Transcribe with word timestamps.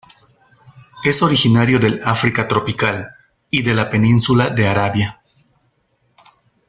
Es 1.05 1.21
originario 1.21 1.77
del 1.77 1.99
África 2.03 2.47
tropical 2.47 3.11
y 3.51 3.61
de 3.61 3.75
la 3.75 3.91
península 3.91 4.49
de 4.49 4.67
Arabia. 4.67 5.21